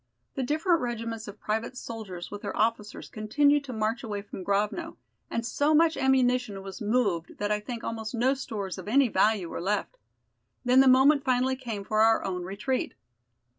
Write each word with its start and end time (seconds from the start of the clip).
The 0.33 0.41
different 0.41 0.81
regiments 0.81 1.27
of 1.27 1.39
private 1.39 1.77
soldiers 1.77 2.31
with 2.31 2.41
their 2.41 2.57
officers 2.57 3.07
continued 3.07 3.63
to 3.65 3.71
march 3.71 4.01
away 4.01 4.23
from 4.23 4.43
Grovno, 4.43 4.97
and 5.29 5.45
so 5.45 5.75
much 5.75 5.95
ammunition 5.95 6.63
was 6.63 6.81
moved 6.81 7.37
that 7.37 7.51
I 7.51 7.59
think 7.59 7.83
almost 7.83 8.15
no 8.15 8.33
stores 8.33 8.79
of 8.79 8.87
any 8.87 9.09
value 9.09 9.47
were 9.47 9.61
left. 9.61 9.99
Then 10.65 10.79
the 10.79 10.87
moment 10.87 11.23
finally 11.23 11.55
came 11.55 11.83
for 11.83 11.99
our 12.01 12.23
own 12.25 12.41
retreat." 12.45 12.95